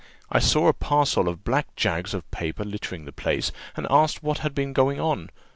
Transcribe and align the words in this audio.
I 0.31 0.39
saw 0.39 0.67
a 0.67 0.73
parcel 0.73 1.27
of 1.29 1.43
black 1.43 1.75
jags 1.75 2.15
of 2.15 2.25
paper 2.31 2.63
littering 2.63 3.05
the 3.05 3.11
place, 3.11 3.51
and 3.77 3.85
asked 3.91 4.23
what 4.23 4.39
had 4.39 4.55
been 4.55 4.73
going 4.73 4.99
on? 4.99 5.29